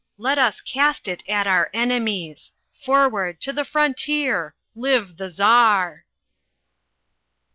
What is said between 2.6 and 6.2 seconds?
Forward! To the frontier! Live the Czar."